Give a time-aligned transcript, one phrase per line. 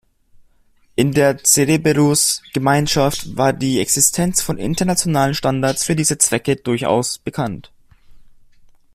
[0.95, 7.71] In der Zerberus-Gemeinschaft war die Existenz von internationalen Standards für diese Zwecke durchaus bekannt.